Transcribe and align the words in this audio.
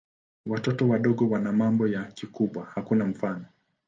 Watoto 0.45 0.87
wadogo 0.89 1.29
wana 1.29 1.51
mambo 1.51 1.87
ya 1.87 2.03
kikubwa 2.03 2.65
hakuna 2.65 3.05
mfano. 3.05 3.45